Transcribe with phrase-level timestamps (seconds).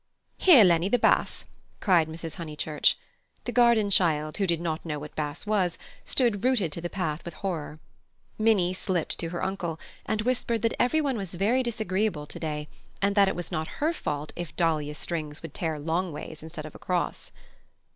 [0.39, 1.45] "Here, Lennie, the bass,"
[1.79, 2.33] cried Mrs.
[2.33, 2.97] Honeychurch.
[3.43, 7.23] The garden child, who did not know what bass was, stood rooted to the path
[7.23, 7.77] with horror.
[8.39, 12.67] Minnie slipped to her uncle and whispered that everyone was very disagreeable to day,
[12.99, 16.73] and that it was not her fault if dahlia strings would tear longways instead of
[16.73, 17.31] across.